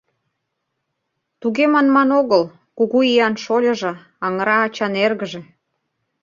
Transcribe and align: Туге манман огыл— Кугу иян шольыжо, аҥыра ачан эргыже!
Туге 1.41 1.65
манман 1.73 2.09
огыл— 2.19 2.43
Кугу 2.77 2.99
иян 3.11 3.33
шольыжо, 3.43 3.91
аҥыра 4.25 4.57
ачан 4.67 4.93
эргыже! 5.05 5.41